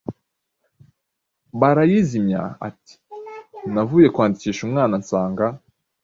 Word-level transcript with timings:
barayizimya. 1.59 2.41
Ati:“Navuye 2.67 4.07
kwandikisha 4.15 4.61
umwana 4.67 4.93
nsanga 5.01 5.45